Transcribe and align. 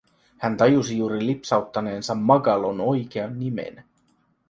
Hän 0.37 0.57
tajusi 0.57 0.97
juuri 0.97 1.25
lipsauttaneensa 1.25 2.15
Magalon 2.15 2.81
oikean 2.81 3.39
nimen. 3.39 3.83